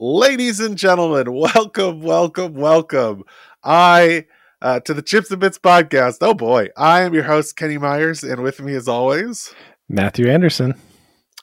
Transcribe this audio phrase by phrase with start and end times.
[0.00, 3.22] Ladies and gentlemen, welcome, welcome, welcome.
[3.62, 4.26] I
[4.60, 6.16] uh, to the Chips and Bits podcast.
[6.20, 9.54] Oh boy, I am your host Kenny Myers, and with me, as always,
[9.88, 10.74] Matthew Anderson.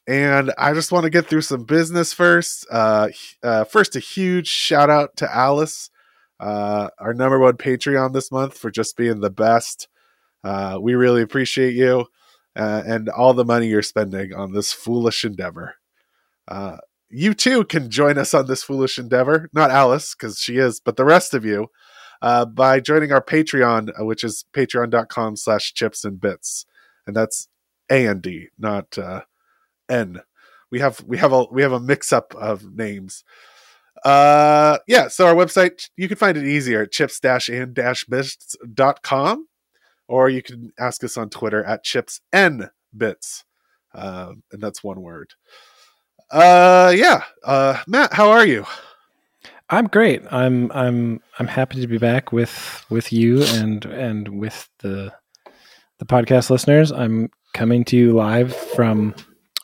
[0.05, 2.67] And I just want to get through some business first.
[2.69, 3.07] Uh,
[3.41, 5.89] uh, first, a huge shout out to Alice,
[6.41, 9.87] uh, our number one Patreon this month, for just being the best.
[10.43, 12.05] Uh, we really appreciate you
[12.57, 15.75] uh, and all the money you're spending on this foolish endeavor.
[17.11, 19.49] You too can join us on this foolish endeavor.
[19.53, 21.67] Not Alice, because she is, but the rest of you
[22.21, 26.65] uh, by joining our Patreon, uh, which is patreon.com slash chips and bits.
[27.05, 27.47] And that's
[27.89, 29.21] A and D, not uh,
[29.89, 30.21] N.
[30.69, 33.23] We have we have a we have a mix up of names.
[34.05, 39.47] Uh yeah, so our website you can find it easier at chips and bits.com
[40.07, 43.43] or you can ask us on Twitter at chips n bits.
[43.93, 45.33] Uh, and that's one word.
[46.31, 47.23] Uh, yeah.
[47.43, 48.65] Uh, Matt, how are you?
[49.69, 50.21] I'm great.
[50.31, 55.13] I'm I'm I'm happy to be back with with you and and with the
[55.99, 56.91] the podcast listeners.
[56.91, 59.15] I'm coming to you live from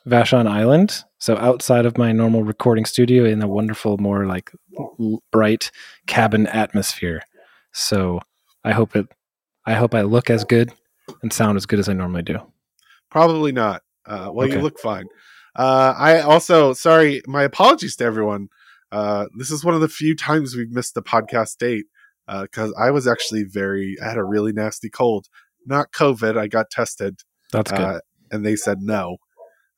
[0.07, 4.51] Vashon Island, so outside of my normal recording studio in a wonderful, more like
[5.31, 5.71] bright
[6.05, 7.21] cabin atmosphere.
[7.73, 8.21] So
[8.63, 9.07] I hope it.
[9.65, 10.71] I hope I look as good
[11.21, 12.39] and sound as good as I normally do.
[13.09, 13.83] Probably not.
[14.05, 14.55] Uh, well, okay.
[14.55, 15.05] you look fine.
[15.57, 18.49] Uh, I also, sorry, my apologies to everyone.
[18.91, 21.85] Uh, this is one of the few times we've missed the podcast date
[22.27, 25.27] because uh, I was actually very, I had a really nasty cold.
[25.65, 26.37] Not COVID.
[26.37, 27.21] I got tested.
[27.51, 27.79] That's good.
[27.79, 27.99] Uh,
[28.31, 29.17] and they said no.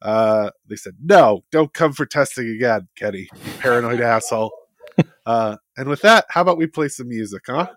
[0.01, 4.51] Uh, they said, no, don't come for testing again, Kenny, paranoid asshole.
[5.25, 7.67] Uh, and with that, how about we play some music, huh?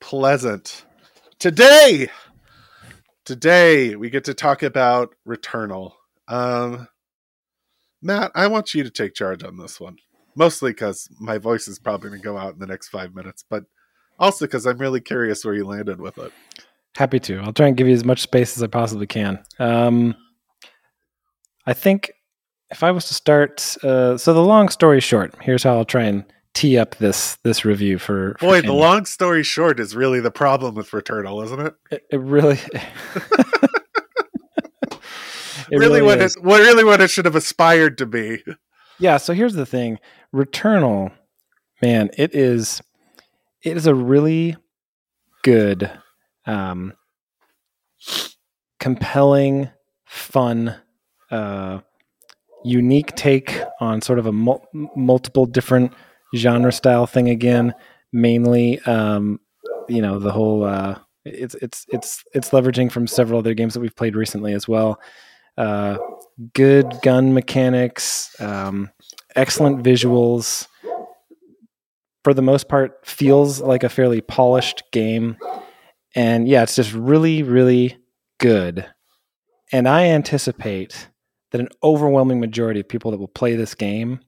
[0.00, 0.84] Pleasant.
[1.38, 2.08] Today,
[3.24, 5.92] today we get to talk about Returnal.
[6.28, 6.88] Um,
[8.00, 9.96] Matt, I want you to take charge on this one.
[10.34, 13.44] Mostly because my voice is probably going to go out in the next five minutes,
[13.48, 13.64] but
[14.18, 16.32] also because I'm really curious where you landed with it.
[16.96, 17.38] Happy to.
[17.40, 19.42] I'll try and give you as much space as I possibly can.
[19.58, 20.14] Um,
[21.66, 22.12] I think
[22.70, 26.04] if I was to start, uh, so the long story short, here's how I'll try
[26.04, 26.24] and
[26.54, 30.30] tee up this this review for, for boy the long story short is really the
[30.30, 31.74] problem with returnal isn't it?
[31.90, 32.82] It, it really it
[35.70, 36.36] really, really what is.
[36.36, 38.42] it what really what it should have aspired to be.
[38.98, 39.98] Yeah so here's the thing.
[40.34, 41.12] Returnal
[41.80, 42.82] man it is
[43.62, 44.56] it is a really
[45.42, 45.90] good
[46.46, 46.92] um
[48.78, 49.70] compelling
[50.06, 50.76] fun
[51.30, 51.80] uh
[52.64, 55.92] unique take on sort of a mul- multiple different
[56.34, 57.74] genre style thing again.
[58.12, 59.40] Mainly, um,
[59.88, 63.80] you know, the whole uh, it's it's it's it's leveraging from several other games that
[63.80, 65.00] we've played recently as well.
[65.56, 65.98] Uh,
[66.54, 68.90] good gun mechanics, um,
[69.36, 70.66] excellent visuals.
[72.24, 75.36] For the most part, feels like a fairly polished game,
[76.14, 77.96] and yeah, it's just really, really
[78.38, 78.86] good.
[79.72, 81.08] And I anticipate
[81.50, 84.20] that an overwhelming majority of people that will play this game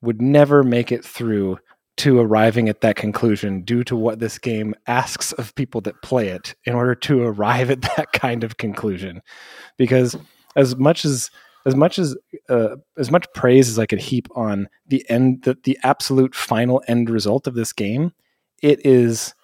[0.00, 1.58] would never make it through
[1.98, 6.28] to arriving at that conclusion due to what this game asks of people that play
[6.28, 9.20] it in order to arrive at that kind of conclusion.
[9.76, 10.16] Because
[10.56, 11.30] as much as
[11.66, 12.16] as much as
[12.48, 16.82] uh, as much praise as I could heap on the end the, the absolute final
[16.88, 18.12] end result of this game
[18.62, 19.34] it is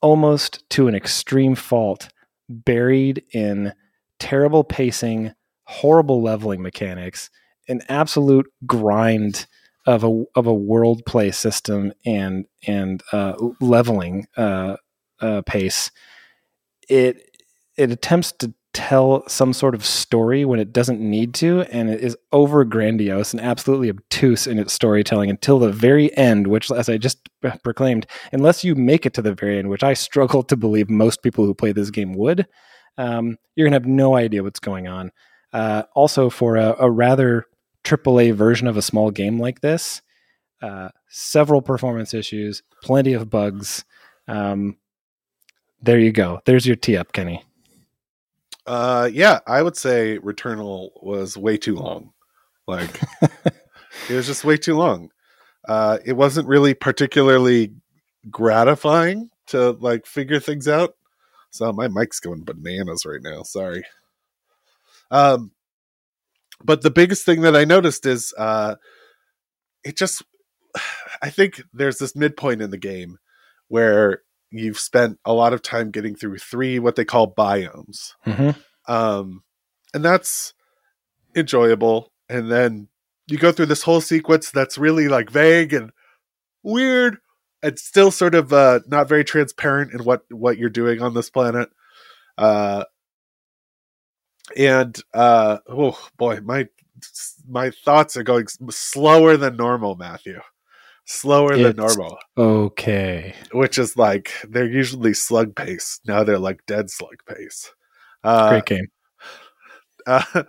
[0.00, 2.08] almost to an extreme fault
[2.48, 3.72] buried in
[4.18, 7.30] terrible pacing horrible leveling mechanics
[7.68, 9.46] an absolute grind
[9.88, 14.76] of a of a world play system and and uh, leveling uh,
[15.20, 15.90] uh, pace,
[16.90, 17.38] it
[17.78, 22.02] it attempts to tell some sort of story when it doesn't need to, and it
[22.02, 26.48] is over grandiose and absolutely obtuse in its storytelling until the very end.
[26.48, 27.26] Which, as I just
[27.64, 31.22] proclaimed, unless you make it to the very end, which I struggle to believe most
[31.22, 32.46] people who play this game would,
[32.98, 35.12] um, you're gonna have no idea what's going on.
[35.50, 37.46] Uh, also, for a, a rather
[37.88, 40.02] AAA version of a small game like this.
[40.60, 43.84] Uh, several performance issues, plenty of bugs.
[44.26, 44.76] Um,
[45.80, 46.40] there you go.
[46.44, 47.44] There's your tee up, Kenny.
[48.66, 52.12] Uh, yeah, I would say Returnal was way too long.
[52.66, 55.10] Like it was just way too long.
[55.66, 57.72] Uh, it wasn't really particularly
[58.30, 60.94] gratifying to like figure things out.
[61.50, 63.42] So my mic's going bananas right now.
[63.42, 63.84] Sorry.
[65.10, 65.52] Um,
[66.62, 68.76] but the biggest thing that I noticed is uh,
[69.84, 70.22] it just.
[71.22, 73.18] I think there's this midpoint in the game
[73.66, 78.50] where you've spent a lot of time getting through three what they call biomes, hmm
[78.88, 79.42] um,
[79.94, 80.54] and that's
[81.36, 82.12] enjoyable.
[82.28, 82.88] And then
[83.26, 85.92] you go through this whole sequence that's really like vague and
[86.62, 87.18] weird
[87.62, 91.30] and still sort of uh, not very transparent in what what you're doing on this
[91.30, 91.68] planet.
[92.36, 92.84] Uh,
[94.56, 96.68] and uh, oh boy, my
[97.48, 100.40] my thoughts are going slower than normal, Matthew.
[101.04, 103.34] Slower than normal, Okay.
[103.52, 106.00] which is like they're usually slug pace.
[106.06, 107.72] Now they're like dead slug pace.
[108.24, 108.86] Uh, Great game.
[110.06, 110.42] uh,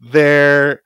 [0.00, 0.82] they're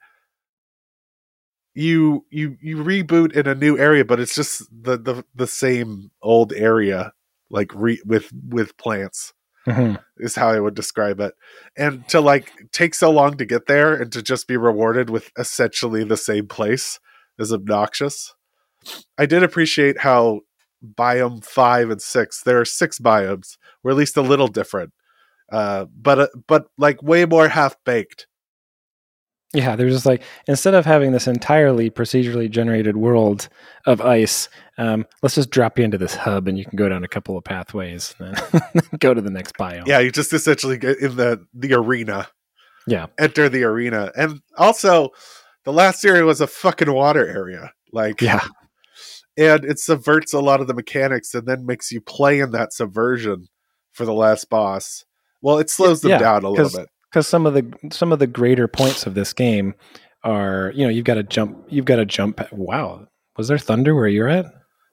[1.73, 6.09] you you you reboot in a new area but it's just the the, the same
[6.23, 7.13] old area
[7.51, 9.31] like re, with with plants
[9.67, 11.33] hmm is how i would describe it.
[11.77, 15.31] And to like take so long to get there and to just be rewarded with
[15.37, 16.99] essentially the same place
[17.37, 18.33] is obnoxious.
[19.17, 20.41] I did appreciate how
[20.95, 24.93] biome 5 and 6 there are six biomes were at least a little different
[25.51, 28.27] uh but uh, but like way more half baked
[29.53, 33.47] Yeah, they're just like instead of having this entirely procedurally generated world
[33.85, 37.03] of ice, um, let's just drop you into this hub, and you can go down
[37.03, 39.87] a couple of pathways, and then go to the next biome.
[39.87, 42.27] Yeah, you just essentially get in the the arena.
[42.87, 43.07] Yeah.
[43.19, 44.11] Enter the arena.
[44.15, 45.09] And also
[45.65, 47.73] the last area was a fucking water area.
[47.91, 48.45] Like yeah,
[49.37, 52.73] and it subverts a lot of the mechanics and then makes you play in that
[52.73, 53.47] subversion
[53.91, 55.05] for the last boss.
[55.41, 56.89] Well, it slows them Yeah, down a little bit.
[57.17, 59.73] Because some of the some of the greater points of this game
[60.23, 63.95] are you know you've got to jump you've got to jump wow was there thunder
[63.95, 64.45] where you're at?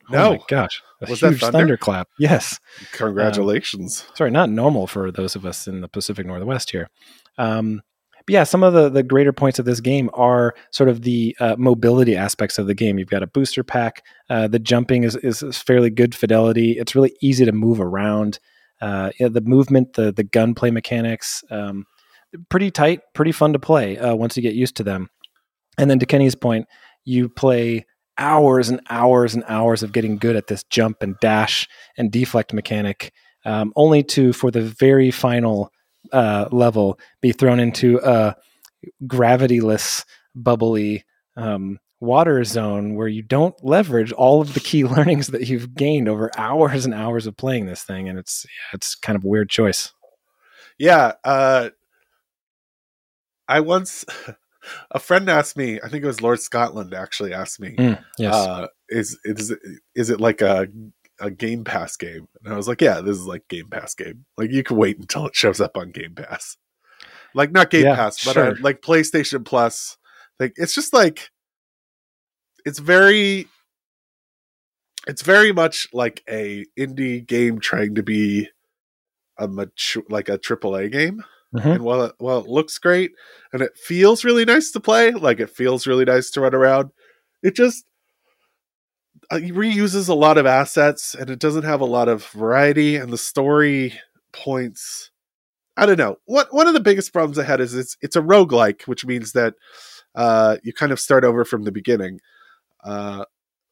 [0.09, 0.33] No.
[0.33, 1.53] oh gosh a Was that thunder?
[1.53, 2.09] thunderclap.
[2.19, 2.59] Yes.
[2.93, 4.07] Congratulations.
[4.15, 6.89] sorry not normal for those of us in the pacific northwest here.
[7.37, 7.83] Um
[8.27, 11.37] but yeah some of the the greater points of this game are sort of the
[11.41, 12.99] uh, mobility aspects of the game.
[12.99, 16.73] You've got a booster pack uh, the jumping is, is is fairly good fidelity.
[16.79, 18.39] It's really easy to move around.
[18.81, 21.87] Uh, yeah, the movement the the gunplay mechanics um,
[22.49, 25.09] pretty tight, pretty fun to play uh, once you get used to them.
[25.79, 26.67] And then to Kenny's point,
[27.05, 27.87] you play
[28.19, 32.53] hours and hours and hours of getting good at this jump and dash and deflect
[32.53, 33.13] mechanic,
[33.45, 35.71] um, only to for the very final
[36.13, 38.37] uh, level be thrown into a
[39.05, 40.05] gravityless,
[40.35, 41.05] bubbly
[41.37, 46.09] um, water zone where you don't leverage all of the key learnings that you've gained
[46.09, 49.29] over hours and hours of playing this thing, and it's yeah, it's kind of a
[49.29, 49.93] weird choice.
[50.79, 51.71] Yeah, uh
[53.49, 54.05] I once
[54.91, 58.35] a friend asked me, I think it was Lord Scotland actually asked me, Mm, yes.
[58.35, 59.55] uh is is
[59.95, 60.69] is it like a
[61.21, 62.27] a game pass game?
[62.45, 64.25] And i was like yeah this is like game pass game.
[64.37, 66.57] Like you can wait until it shows up on game pass.
[67.35, 68.55] Like not game Yeah, pass but uh, sure.
[68.57, 69.97] like playstation plus.
[70.41, 71.31] Like it's just like
[72.65, 73.47] it's very
[75.07, 78.49] it's very much like a indie game trying to be
[79.39, 81.23] a mature like a triple a game
[81.55, 81.77] Mhm.
[81.77, 83.13] and while it, while it looks great
[83.53, 86.91] and it feels really nice to play, like it feels really nice to run around,
[87.43, 87.85] it just
[89.33, 92.97] uh, it reuses a lot of assets and it doesn't have a lot of variety
[92.97, 93.99] and the story
[94.33, 95.11] points
[95.77, 96.17] I don't know.
[96.27, 99.33] What one of the biggest problems I had is it's it's a roguelike, which means
[99.33, 99.55] that
[100.15, 102.21] uh you kind of start over from the beginning.
[102.85, 103.25] Uh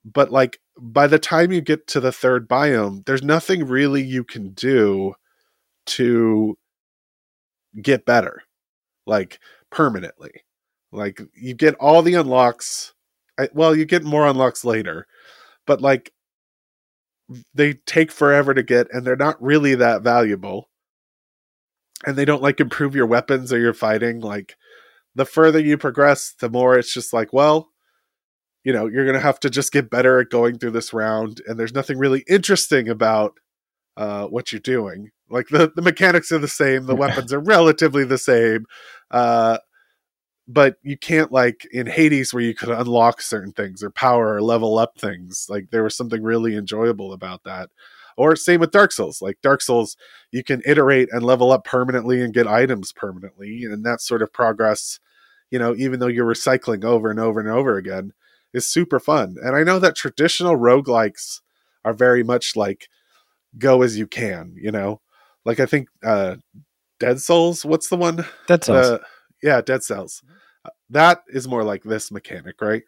[0.04, 4.24] but like by the time you get to the third biome, there's nothing really you
[4.24, 5.14] can do
[5.86, 6.56] to
[7.80, 8.42] get better
[9.06, 9.38] like
[9.70, 10.32] permanently.
[10.90, 12.92] Like you get all the unlocks
[13.54, 15.06] well you get more unlocks later
[15.66, 16.12] but like
[17.54, 20.68] they take forever to get and they're not really that valuable.
[22.04, 24.56] And they don't like improve your weapons or your fighting like
[25.14, 27.68] the further you progress the more it's just like well
[28.64, 31.58] you know you're gonna have to just get better at going through this round and
[31.58, 33.38] there's nothing really interesting about
[33.96, 38.04] uh, what you're doing like the, the mechanics are the same the weapons are relatively
[38.04, 38.64] the same
[39.10, 39.58] uh,
[40.48, 44.42] but you can't like in hades where you could unlock certain things or power or
[44.42, 47.70] level up things like there was something really enjoyable about that.
[48.16, 49.96] Or same with dark souls like dark souls
[50.30, 54.32] you can iterate and level up permanently and get items permanently and that sort of
[54.32, 55.00] progress
[55.50, 58.12] you know even though you're recycling over and over and over again
[58.52, 59.36] is super fun.
[59.42, 61.40] And i know that traditional roguelikes
[61.84, 62.88] are very much like
[63.58, 65.00] go as you can you know
[65.44, 66.36] like i think uh
[67.00, 68.86] dead souls what's the one Dead Cells.
[68.86, 68.98] uh,
[69.42, 70.22] yeah dead cells
[70.90, 72.82] That is more like this mechanic, right?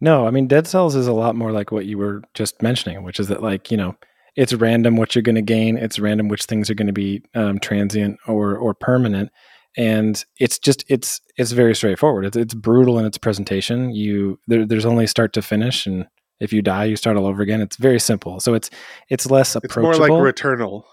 [0.00, 3.02] No, I mean Dead Cells is a lot more like what you were just mentioning,
[3.02, 3.96] which is that like you know
[4.36, 7.22] it's random what you're going to gain, it's random which things are going to be
[7.34, 9.30] um, transient or or permanent,
[9.76, 12.26] and it's just it's it's very straightforward.
[12.26, 13.92] It's it's brutal in its presentation.
[13.92, 16.06] You there, there's only start to finish, and
[16.38, 17.60] if you die, you start all over again.
[17.60, 18.38] It's very simple.
[18.38, 18.70] So it's
[19.08, 19.90] it's less approachable.
[19.90, 20.84] It's more like Returnal.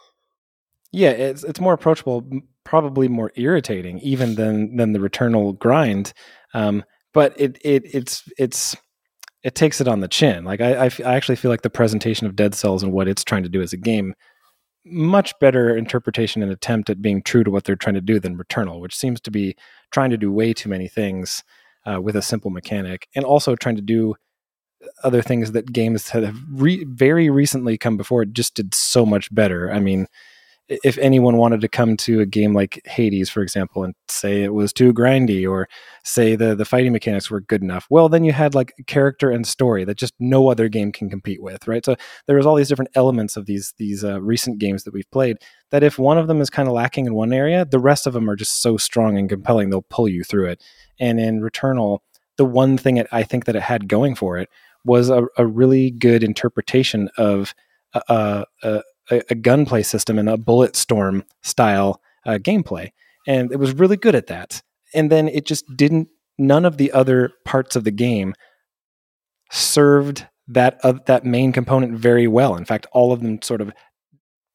[0.96, 2.26] Yeah, it's it's more approachable,
[2.64, 6.14] probably more irritating even than than the Returnal grind.
[6.54, 8.78] Um, but it it it's it's
[9.44, 10.46] it takes it on the chin.
[10.46, 13.08] Like I, I, f- I actually feel like the presentation of Dead Cells and what
[13.10, 14.16] it's trying to do as a game,
[14.86, 18.38] much better interpretation and attempt at being true to what they're trying to do than
[18.38, 19.56] Returnal, which seems to be
[19.92, 21.44] trying to do way too many things
[21.86, 24.16] uh, with a simple mechanic, and also trying to do
[25.04, 29.34] other things that games that have re- very recently come before just did so much
[29.36, 29.72] better.
[29.72, 30.08] I mean,
[30.68, 34.54] if anyone wanted to come to a game like Hades, for example, and say it
[34.54, 35.68] was too grindy or
[36.04, 39.46] say the the fighting mechanics were good enough, well, then you had like character and
[39.46, 41.86] story that just no other game can compete with, right?
[41.86, 41.96] So
[42.26, 45.38] there was all these different elements of these these uh, recent games that we've played
[45.72, 48.14] that if one of them is kind of lacking in one area, the rest of
[48.14, 50.64] them are just so strong and compelling they'll pull you through it.
[51.00, 52.00] And in Returnal,
[52.38, 54.50] the one thing I think that it had going for it
[54.84, 57.54] was a, a really good interpretation of
[57.94, 58.82] uh, uh,
[59.12, 62.92] a, a gunplay system and a bullet storm style uh, gameplay,
[63.28, 64.62] and it was really good at that.
[64.94, 66.10] And then it just didn't.
[66.38, 68.34] None of the other parts of the game
[69.52, 72.56] served that uh, that main component very well.
[72.56, 73.72] In fact, all of them sort of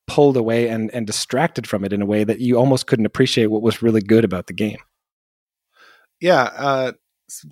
[0.07, 3.47] pulled away and and distracted from it in a way that you almost couldn't appreciate
[3.47, 4.78] what was really good about the game.
[6.21, 6.92] Yeah, uh,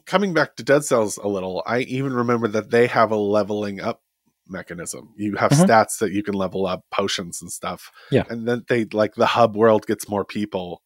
[0.07, 3.81] coming back to Dead Cells a little, I even remember that they have a leveling
[3.81, 4.03] up
[4.51, 5.13] mechanism.
[5.17, 5.65] You have mm-hmm.
[5.65, 7.91] stats that you can level up, potions and stuff.
[8.11, 8.25] Yeah.
[8.29, 10.83] And then they like the hub world gets more people.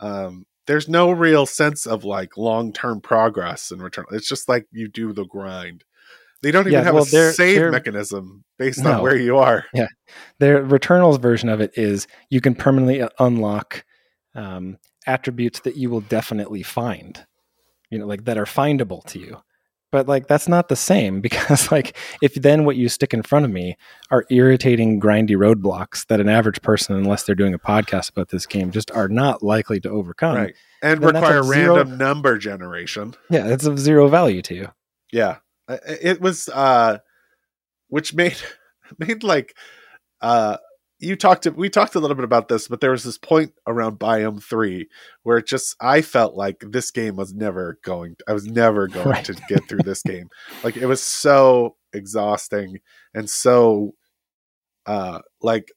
[0.00, 4.06] Um, there's no real sense of like long term progress in return.
[4.12, 5.84] It's just like you do the grind.
[6.42, 8.92] They don't even yeah, have well, a they're, save they're, mechanism based no.
[8.92, 9.66] on where you are.
[9.74, 9.88] Yeah.
[10.38, 13.84] Their Returnal's version of it is you can permanently unlock
[14.34, 17.26] um, attributes that you will definitely find,
[17.90, 19.42] you know, like that are findable to you
[19.90, 23.44] but like that's not the same because like if then what you stick in front
[23.44, 23.76] of me
[24.10, 28.46] are irritating grindy roadblocks that an average person unless they're doing a podcast about this
[28.46, 30.54] game just are not likely to overcome right.
[30.82, 33.14] and require random zero, number generation.
[33.28, 34.68] Yeah it's of zero value to you.
[35.12, 35.36] Yeah.
[35.68, 36.98] It was uh
[37.88, 38.36] which made
[38.98, 39.56] made like
[40.20, 40.56] uh
[41.00, 43.52] you talked to, we talked a little bit about this, but there was this point
[43.66, 44.88] around Biome three
[45.22, 48.16] where it just I felt like this game was never going.
[48.28, 49.24] I was never going right.
[49.24, 50.28] to get through this game.
[50.62, 52.78] Like it was so exhausting
[53.14, 53.94] and so
[54.86, 55.72] uh like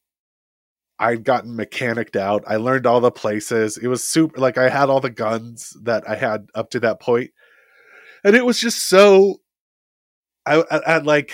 [1.00, 2.44] I'd gotten mechanicked out.
[2.48, 3.78] I learned all the places.
[3.78, 7.00] It was super like I had all the guns that I had up to that.
[8.24, 9.42] And it was just so
[10.46, 11.32] I, I, I like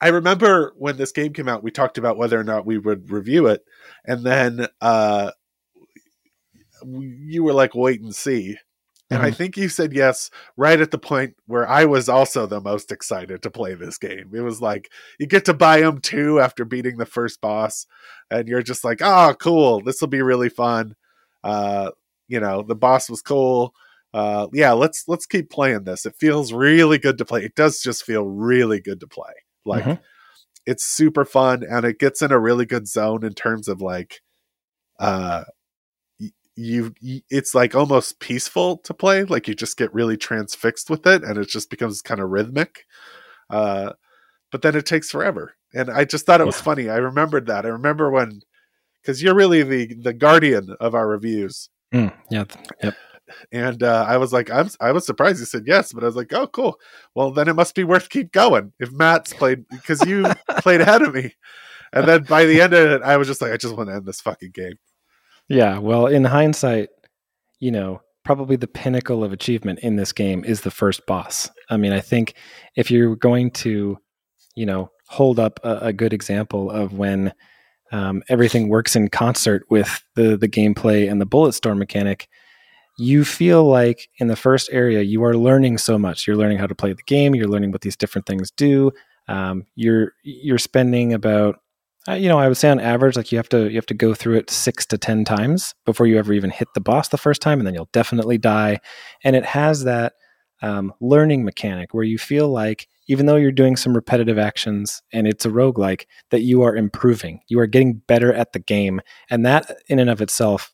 [0.00, 3.10] I remember when this game came out, we talked about whether or not we would
[3.10, 3.64] review it,
[4.04, 5.32] and then uh,
[6.84, 8.56] you were like, "Wait and see."
[9.10, 9.26] And mm-hmm.
[9.26, 12.90] I think you said yes right at the point where I was also the most
[12.90, 14.30] excited to play this game.
[14.32, 17.86] It was like you get to Biome two after beating the first boss,
[18.30, 19.82] and you're just like, "Oh, cool!
[19.82, 20.94] This will be really fun."
[21.44, 21.90] Uh,
[22.28, 23.74] you know, the boss was cool.
[24.14, 26.06] Uh, yeah, let's let's keep playing this.
[26.06, 27.44] It feels really good to play.
[27.44, 29.32] It does just feel really good to play.
[29.64, 30.02] Like mm-hmm.
[30.66, 34.20] it's super fun and it gets in a really good zone in terms of like
[34.98, 35.44] uh
[36.54, 41.06] you, you it's like almost peaceful to play like you just get really transfixed with
[41.06, 42.84] it and it just becomes kind of rhythmic
[43.48, 43.92] uh
[44.50, 47.64] but then it takes forever and i just thought it was funny i remembered that
[47.64, 48.42] i remember when
[49.02, 51.68] because you're really the the guardian of our reviews.
[51.92, 52.44] Mm, yeah
[52.82, 52.94] yep
[53.50, 56.16] and uh, I was like, I'm, I was surprised he said yes, but I was
[56.16, 56.78] like, oh, cool.
[57.14, 60.26] Well, then it must be worth keep going if Matt's played because you
[60.58, 61.34] played ahead of me.
[61.92, 63.96] And then by the end of it, I was just like, I just want to
[63.96, 64.74] end this fucking game.
[65.48, 65.78] Yeah.
[65.78, 66.88] Well, in hindsight,
[67.60, 71.50] you know, probably the pinnacle of achievement in this game is the first boss.
[71.68, 72.34] I mean, I think
[72.76, 73.98] if you're going to,
[74.54, 77.32] you know, hold up a, a good example of when
[77.92, 82.28] um, everything works in concert with the the gameplay and the bullet storm mechanic,
[82.98, 86.26] you feel like in the first area you are learning so much.
[86.26, 87.34] You're learning how to play the game.
[87.34, 88.92] You're learning what these different things do.
[89.28, 91.56] Um, you're you're spending about
[92.08, 93.94] uh, you know i would say on average like you have to you have to
[93.94, 97.16] go through it six to ten times before you ever even hit the boss the
[97.16, 98.80] first time and then you'll definitely die.
[99.22, 100.14] And it has that
[100.62, 105.26] um, learning mechanic where you feel like even though you're doing some repetitive actions and
[105.26, 107.40] it's a roguelike that you are improving.
[107.48, 109.00] You are getting better at the game.
[109.28, 110.72] And that in and of itself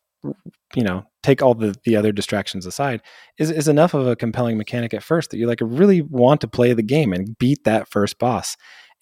[0.75, 3.01] you know take all the the other distractions aside
[3.37, 6.47] is is enough of a compelling mechanic at first that you like really want to
[6.47, 8.55] play the game and beat that first boss.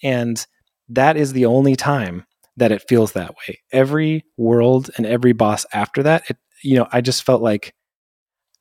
[0.04, 0.46] And
[0.90, 3.60] that is the only time that it feels that way.
[3.72, 7.74] Every world and every boss after that it you know i just felt like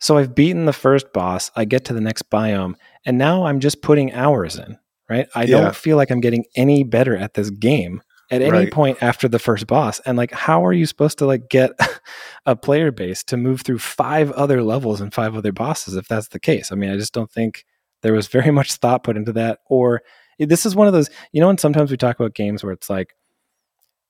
[0.00, 2.74] so i've beaten the first boss i get to the next biome
[3.06, 4.76] and now i'm just putting hours in
[5.08, 5.28] right?
[5.36, 5.52] I Yeah.
[5.52, 8.72] don't feel like i'm getting any better at this game at any Right.
[8.72, 11.70] point after the first boss and like how are you supposed to like get
[12.46, 16.28] a player base to move through five other levels and five other bosses if that's
[16.28, 17.64] the case i mean i just don't think
[18.02, 20.02] there was very much thought put into that or
[20.38, 22.90] this is one of those you know and sometimes we talk about games where it's
[22.90, 23.14] like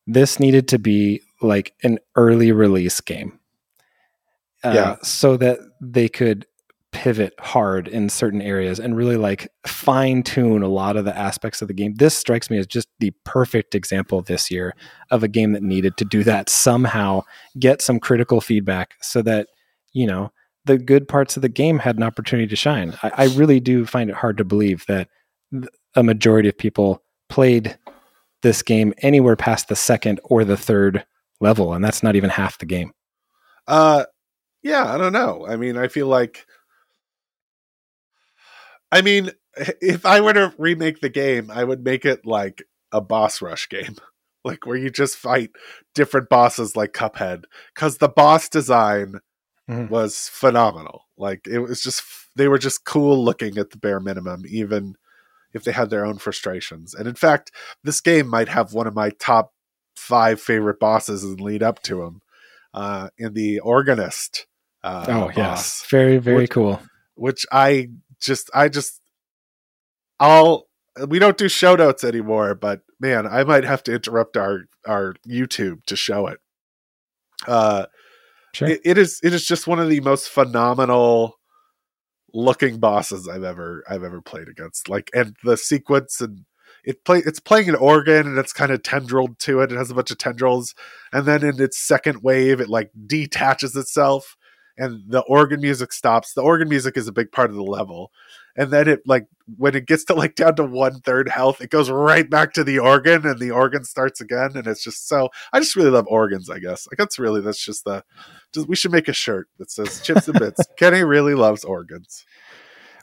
[0.07, 3.39] this needed to be like an early release game
[4.65, 4.97] uh, Yeah.
[5.03, 6.47] so that they could
[6.97, 11.61] pivot hard in certain areas and really like fine tune a lot of the aspects
[11.61, 11.93] of the game.
[11.97, 14.75] This strikes me as just the perfect example this year
[15.11, 17.21] of a game that needed to do that somehow,
[17.59, 19.49] get some critical feedback so that,
[19.93, 20.33] you know,
[20.65, 22.97] the good parts of the game had an opportunity to shine.
[23.03, 25.09] I, I really do find it hard to believe that
[25.95, 27.79] a majority of people played
[28.41, 31.05] this game anywhere past the second or the third
[31.43, 32.93] level, and that's not even half the game.
[33.69, 34.05] Uh,
[34.63, 35.47] yeah, I don't know.
[35.47, 36.47] I mean, I feel like,
[38.93, 39.31] I mean,
[39.81, 42.63] if I were to remake the game, I would make it like
[42.93, 43.97] a boss rush game,
[44.45, 45.51] like where you just fight
[45.95, 49.21] different bosses like Cuphead, because the boss design
[49.69, 49.91] Mhm.
[49.91, 51.07] was phenomenal.
[51.19, 52.05] Like it was just
[52.37, 54.95] they were just cool looking at the bare minimum, even
[55.53, 56.95] if they had their own frustrations.
[56.95, 57.51] And in fact,
[57.83, 59.53] this game might have one of my top
[59.97, 62.21] five favorite bosses and lead up to him
[62.75, 64.47] uh, in the organist.
[64.85, 66.81] Uh, oh boss, yes, very very Which- cool.
[67.17, 67.89] which I
[68.21, 69.01] just I just
[70.21, 70.67] I'll
[71.09, 75.15] we don't do show notes anymore, but man, I might have to interrupt our our
[75.27, 76.39] YouTube to show it.
[77.47, 77.87] Uh,
[78.55, 78.69] Sure.
[78.69, 81.35] it, it is it is just one of the most phenomenal
[82.33, 84.89] looking bosses I've ever I've ever played against.
[84.89, 86.47] Like and the sequence and
[86.83, 89.73] it play it's playing an organ and it's kind of tendrilled to it.
[89.73, 90.75] It has a bunch of tendrils,
[91.13, 94.39] and then in its second wave, it like detaches itself,
[94.79, 96.35] and the organ music stops.
[96.35, 98.13] The organ music is a big part of the level,
[98.57, 101.71] and then it like when it gets to like down to one third health, it
[101.71, 105.29] goes right back to the organ, and the organ starts again, and it's just so.
[105.53, 106.51] I just really love organs.
[106.51, 108.05] I guess like that's really that's just the.
[108.55, 112.25] Just, we should make a shirt that says "Chips and Bits." Kenny really loves organs.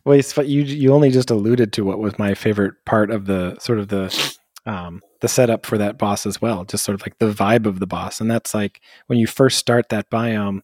[0.06, 3.58] Well, it's, you you only just alluded to what was my favorite part of the
[3.60, 6.66] sort of the um, the setup for that boss as well.
[6.66, 9.58] Just sort of like the vibe of the boss, and that's like when you first
[9.58, 10.62] start that biome,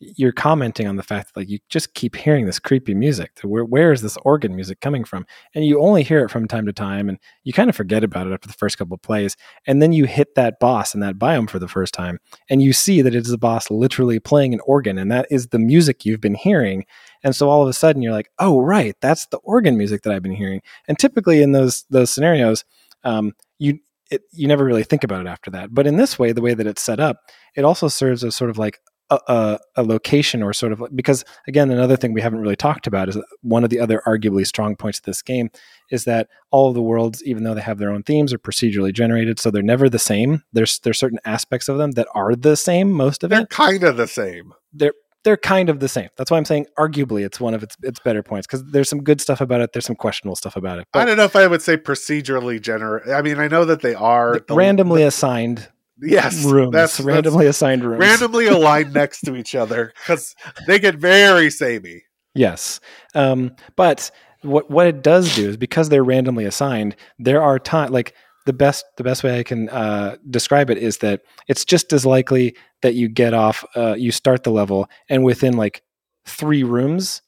[0.00, 3.32] you're commenting on the fact that like you just keep hearing this creepy music.
[3.42, 5.26] Where where is this organ music coming from?
[5.54, 8.26] And you only hear it from time to time, and you kind of forget about
[8.26, 9.36] it after the first couple of plays,
[9.66, 12.72] and then you hit that boss in that biome for the first time, and you
[12.72, 16.04] see that it is the boss literally playing an organ, and that is the music
[16.04, 16.84] you've been hearing.
[17.22, 20.14] And so all of a sudden you're like, oh right, that's the organ music that
[20.14, 20.62] I've been hearing.
[20.88, 22.64] And typically in those those scenarios,
[23.04, 25.72] um, you it, you never really think about it after that.
[25.72, 27.18] But in this way, the way that it's set up,
[27.54, 28.78] it also serves as sort of like
[29.10, 33.08] a, a, location or sort of because again another thing we haven't really talked about
[33.08, 35.50] is one of the other arguably strong points of this game
[35.90, 38.92] is that all of the worlds even though they have their own themes are procedurally
[38.92, 42.56] generated so they're never the same there's there's certain aspects of them that are the
[42.56, 44.54] same most of They're it kind of the same.
[44.72, 44.92] they're
[45.22, 46.08] they're kind of the same.
[46.16, 49.02] That's why I'm saying arguably it's one of its its better points because there's some
[49.02, 49.72] good stuff about it.
[49.72, 50.86] There's some questionable stuff about it.
[50.94, 53.12] I don't know if I would say procedurally generated.
[53.12, 55.68] I mean, I know that they are the the- randomly assigned
[56.02, 58.00] yes rooms, That's, that's randomly assigned rooms.
[58.00, 60.34] randomly aligned next to each other because
[60.66, 62.02] they get very samey.
[62.34, 62.80] Yes,
[63.14, 64.10] um, but
[64.42, 68.14] what what it does do is because they're randomly assigned, there are time like
[68.46, 72.06] the best the best way I can uh, describe it is that it's just as
[72.06, 75.82] likely that you get off, uh, you start the level, and within like
[76.24, 77.20] three rooms,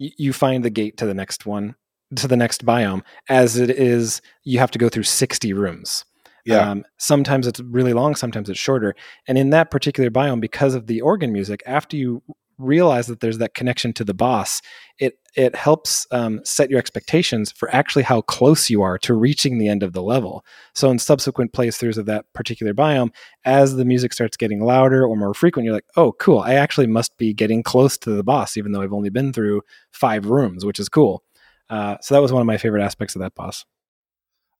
[0.00, 1.76] y- you find the gate to the next one
[2.16, 6.04] to the next biome, as it is you have to go through sixty rooms.
[6.46, 8.94] Yeah, Um, sometimes it's really long, sometimes it's shorter.
[9.28, 12.22] And in that particular biome, because of the organ music, after you
[12.58, 14.62] realize that there's that connection to the boss,
[14.98, 19.58] it it helps um, set your expectations for actually how close you are to reaching
[19.58, 20.42] the end of the level.
[20.74, 23.10] So in subsequent playthroughs of that particular biome,
[23.44, 26.86] as the music starts getting louder or more frequent, you're like, oh, cool, I actually
[26.86, 29.60] must be getting close to the boss, even though I've only been through
[29.92, 31.22] five rooms, which is cool.
[31.68, 33.64] Uh, so that was one of my favorite aspects of that boss.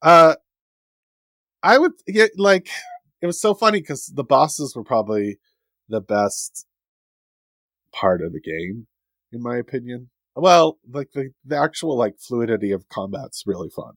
[0.03, 0.35] uh,
[1.63, 2.69] I would yeah, like.
[3.23, 5.39] It was so funny because the bosses were probably
[5.89, 6.67] the best
[7.93, 8.87] part of the game,
[9.33, 10.11] in my opinion.
[10.35, 13.95] Well, like the the actual like fluidity of combat's really fun,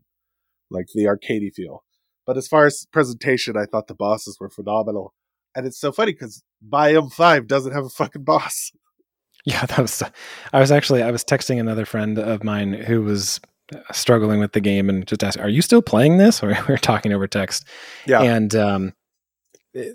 [0.69, 1.83] like the arcadey feel.
[2.25, 5.13] But as far as presentation, I thought the bosses were phenomenal,
[5.55, 8.71] and it's so funny because Biome Five doesn't have a fucking boss.
[9.45, 10.03] Yeah, that was.
[10.51, 13.39] I was actually I was texting another friend of mine who was
[13.91, 16.77] struggling with the game and just asked, "Are you still playing this?" Or we were
[16.77, 17.65] talking over text.
[18.05, 18.93] Yeah, And um,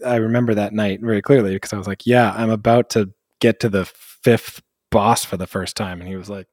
[0.05, 3.11] I remember that night very clearly because I was like, "Yeah, I'm about to
[3.41, 6.47] get to the fifth boss for the first time," and he was like,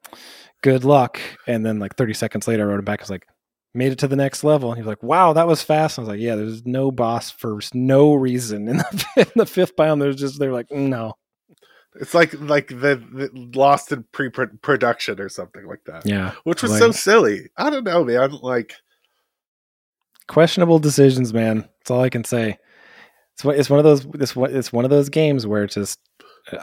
[0.63, 3.01] "Good luck." And then like 30 seconds later, I wrote him back.
[3.01, 3.27] I was like,
[3.73, 6.01] "Made it to the next level." And he was like, "Wow, that was fast." I
[6.01, 9.99] was like, "Yeah, there's no boss for no reason in the, in the fifth biome.
[9.99, 11.13] There's just they're like, no,
[11.95, 16.05] it's like like the, the lost in pre-production or something like that.
[16.05, 17.49] yeah." which was Like- so silly.
[17.57, 18.31] I don't know, man.
[18.41, 18.75] Like,
[20.27, 21.67] questionable decisions, man.
[21.79, 22.57] That's all I can say.
[23.33, 25.99] It's one- it's one of those this it's one of those games where it's just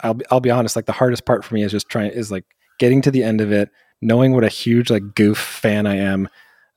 [0.02, 0.76] I'll be, I'll be honest.
[0.76, 2.44] Like the hardest part for me is just trying is like
[2.78, 6.28] getting to the end of it, knowing what a huge like goof fan I am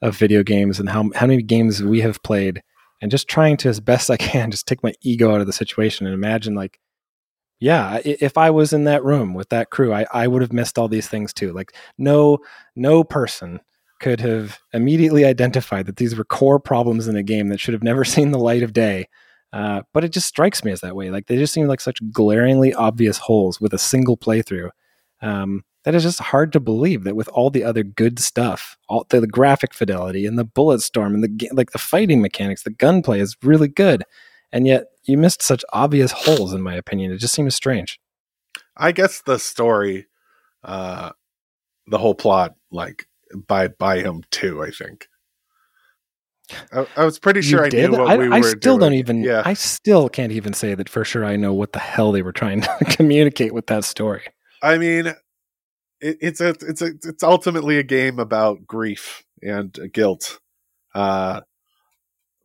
[0.01, 2.61] of video games and how how many games we have played,
[3.01, 5.53] and just trying to as best I can just take my ego out of the
[5.53, 6.79] situation and imagine like.
[7.62, 10.80] Yeah, if I was in that room with that crew, I, I would have missed
[10.80, 11.54] all these things too.
[11.54, 12.39] Like no
[12.76, 13.62] no person
[14.00, 17.84] could have immediately identified that these were core problems in a game that should have
[17.84, 19.08] never seen the light of day.
[19.54, 21.12] Uh, but it just strikes me as that way.
[21.12, 24.69] Like they just seem like such glaringly obvious holes with a single playthrough.
[25.21, 29.06] Um, that is just hard to believe that with all the other good stuff, all
[29.10, 32.71] the, the graphic fidelity and the bullet storm and the like the fighting mechanics, the
[32.71, 34.04] gunplay is really good,
[34.52, 36.53] and yet you missed such obvious holes.
[36.53, 37.99] In my opinion, it just seems strange.
[38.77, 40.07] I guess the story,
[40.63, 41.11] uh,
[41.87, 43.05] the whole plot, like
[43.47, 44.63] by by him too.
[44.63, 45.07] I think.
[46.73, 47.91] I, I was pretty sure You I did?
[47.91, 48.79] knew what I, we I were still doing.
[48.91, 49.23] don't even.
[49.23, 51.23] Yeah, I still can't even say that for sure.
[51.23, 54.23] I know what the hell they were trying to communicate with that story.
[54.61, 55.15] I mean, it,
[56.21, 60.39] it's a it's a it's ultimately a game about grief and guilt.
[60.93, 61.41] Uh,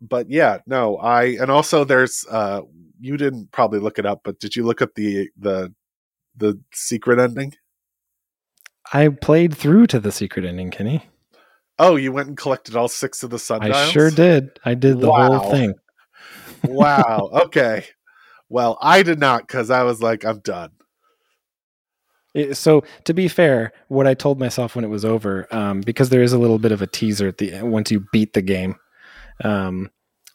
[0.01, 2.63] but yeah, no, I and also there's uh,
[3.01, 5.73] you didn't probably look it up, but did you look up the the
[6.37, 7.55] the secret ending?
[8.93, 11.05] I played through to the secret ending, Kenny.
[11.79, 13.77] Oh, you went and collected all six of the sundials.
[13.77, 14.59] I sure did.
[14.65, 15.39] I did the Wow.
[15.41, 15.75] whole thing.
[16.65, 17.31] wow.
[17.47, 17.85] Okay.
[18.49, 20.71] Well, I did not because I was like, I'm done.
[22.35, 26.11] It- so to be fair, what I told myself when it was over, um, because
[26.11, 28.43] there is a little bit of a teaser at the end once you beat the
[28.43, 28.77] game,
[29.45, 29.91] um,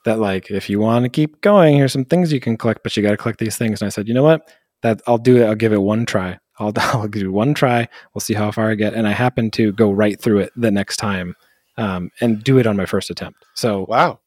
[0.05, 2.95] that like if you want to keep going, here's some things you can collect, but
[2.95, 3.81] you got to collect these things.
[3.81, 4.49] And I said, you know what?
[4.81, 5.45] That I'll do it.
[5.45, 6.39] I'll give it one try.
[6.59, 7.87] I'll I'll it one try.
[8.13, 8.93] We'll see how far I get.
[8.93, 11.35] And I happened to go right through it the next time,
[11.77, 13.45] um, and do it on my first attempt.
[13.55, 14.19] So Wow.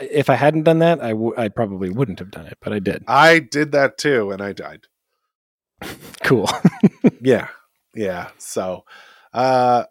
[0.00, 2.78] if I hadn't done that, I w- I probably wouldn't have done it, but I
[2.80, 3.04] did.
[3.06, 4.86] I did that too, and I died.
[6.24, 6.48] Cool.
[7.20, 7.48] yeah.
[7.94, 8.30] Yeah.
[8.38, 8.84] So,
[9.34, 9.84] uh,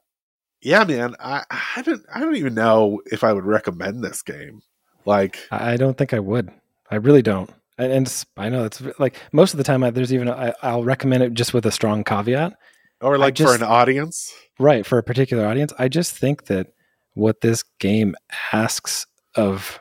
[0.63, 4.61] yeah, man, I, I don't, I don't even know if I would recommend this game.
[5.05, 6.49] Like, I I don't think I would.
[6.89, 7.49] I really don't.
[7.77, 9.83] And, and I know it's like most of the time.
[9.83, 12.53] I, there's even I, I'll recommend it just with a strong caveat,
[13.01, 14.31] or like just- for an audience.
[14.59, 14.85] right?
[14.85, 15.73] For a particular audience.
[15.79, 16.67] I just think that
[17.15, 18.15] what this game
[18.51, 19.79] asks of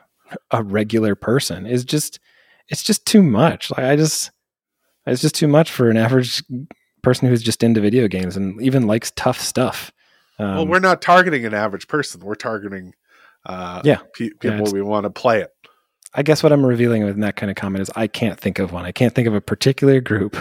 [0.51, 2.19] a regular person is just
[2.67, 3.71] it's just too much.
[3.71, 4.31] Like I just
[5.05, 6.43] it's just too much for an average
[7.01, 9.91] person who's just into video games and even likes tough stuff.
[10.39, 12.21] Um, well, we're not targeting an average person.
[12.21, 12.93] We're targeting,
[13.45, 13.99] uh, Yeah.
[14.15, 15.49] pe- people it's- we want to play it.
[16.15, 18.71] I guess what I'm revealing with that kind of comment is I can't think of
[18.71, 18.85] one.
[18.85, 20.33] I can't think of a particular group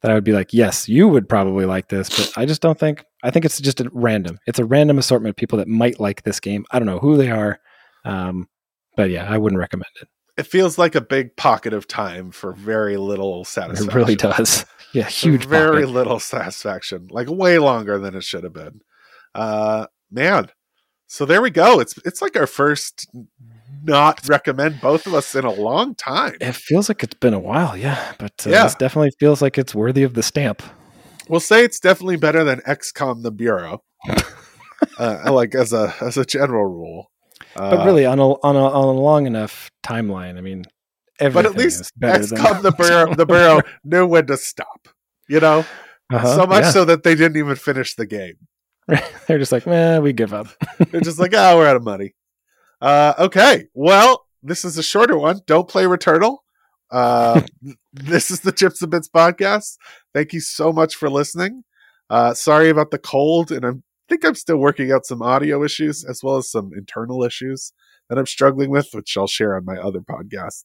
[0.00, 2.78] that I would be like, yes, you would probably like this, but I just don't
[2.78, 3.04] think.
[3.24, 4.38] I think it's just a random.
[4.46, 6.64] It's a random assortment of people that might like this game.
[6.70, 7.58] I don't know who they are,
[8.04, 8.48] um,
[8.96, 10.08] but yeah, I wouldn't recommend it.
[10.36, 13.90] It feels like a big pocket of time for very little satisfaction.
[13.90, 14.64] It really does.
[14.94, 15.44] Yeah, huge.
[15.46, 15.90] very pocket.
[15.90, 18.80] little satisfaction like way longer than it should have been
[19.38, 20.50] uh man.
[21.06, 21.80] So there we go.
[21.80, 23.08] It's it's like our first
[23.84, 26.36] not recommend both of us in a long time.
[26.40, 28.64] It feels like it's been a while, yeah, but uh, Yeah.
[28.64, 30.62] this definitely feels like it's worthy of the stamp.
[31.28, 33.82] we'll say it's definitely better than xcom the bureau.
[34.96, 37.10] Uh, like as a as a general rule.
[37.56, 40.64] Uh, But really, on a on a on a long enough timeline, I mean,
[41.18, 44.88] but at least is better than xcom the bureau the bureau knew when to stop
[45.28, 45.64] you know?
[46.10, 46.70] Uh-huh, so much yeah.
[46.70, 48.47] so that they didn't even finish the game
[49.26, 50.48] They're just like, man, we give up.
[50.90, 52.14] They're just like, oh, we're out of money.
[52.80, 53.66] Uh, okay.
[53.74, 55.40] Well, this is a shorter one.
[55.46, 56.38] Don't play Returnal.
[56.90, 57.42] Uh,
[57.92, 59.76] this is the Chips and Bits podcast.
[60.14, 61.64] Thank you so much for listening.
[62.08, 63.72] Uh, sorry about the cold, and I
[64.08, 67.72] think I'm still working out some audio issues as well as some internal issues
[68.08, 70.64] that I'm struggling with, which I'll share on my other podcast,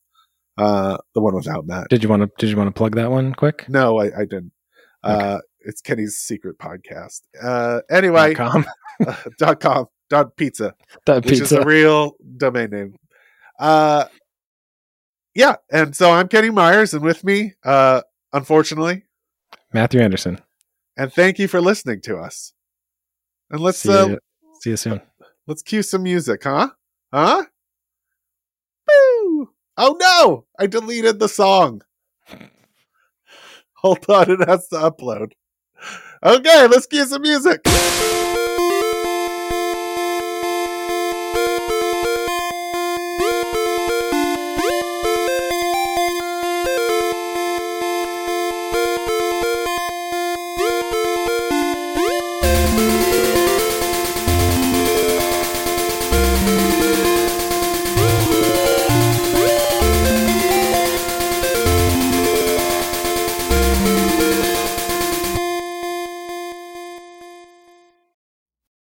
[0.58, 1.90] uh, the one without Matt.
[1.90, 2.32] Did you want to?
[2.38, 3.68] Did you want to plug that one quick?
[3.68, 4.54] No, I, I didn't.
[5.04, 7.22] Uh, it's Kenny's secret podcast.
[7.42, 9.16] Uh, anyway, Dot com.
[9.38, 10.74] dot com dot pizza.
[11.06, 12.96] Dot which is a real domain name.
[13.60, 14.06] Uh,
[15.36, 18.02] yeah, and so I'm Kenny Myers, and with me, uh,
[18.34, 19.04] unfortunately,
[19.74, 20.40] Matthew Anderson.
[20.98, 22.54] and thank you for listening to us.
[23.50, 24.20] And let's See uh, you,
[24.62, 25.02] see you soon.
[25.48, 26.70] let's cue some music, huh?
[27.12, 27.44] Huh?
[28.88, 29.50] Boo!
[29.78, 30.46] Oh no!
[30.60, 31.82] I deleted the song.
[33.78, 35.32] Hold on, it has to upload.
[36.26, 37.68] Okay, let's cue some music.